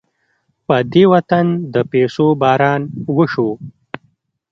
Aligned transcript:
په 0.65 0.75
دې 0.91 1.03
وطن 1.13 1.45
د 1.73 1.75
پيسو 1.91 2.25
باران 2.41 2.81
وشو. 3.15 3.49